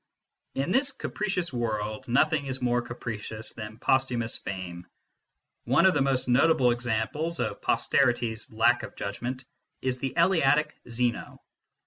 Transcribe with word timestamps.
In 0.55 0.71
this 0.71 0.91
capricious 0.93 1.53
world, 1.53 2.07
nothing 2.07 2.47
is 2.47 2.59
more 2.59 2.81
capricious 2.81 3.53
than 3.53 3.77
posthumous 3.77 4.35
fame. 4.35 4.87
One 5.65 5.85
of 5.85 5.93
the 5.93 6.01
most 6.01 6.27
notable 6.27 6.71
examples 6.71 7.39
of 7.39 7.61
posterity 7.61 8.33
s 8.33 8.51
lack 8.51 8.81
of 8.81 8.95
judgment 8.95 9.45
is 9.83 9.99
the 9.99 10.13
Eleatic 10.17 10.73
Zeno. 10.89 11.39